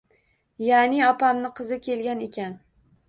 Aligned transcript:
Yaʼni 0.67 1.03
opamning 1.09 1.53
qizi 1.59 1.81
kelgan 1.89 2.25
ekan. 2.29 2.57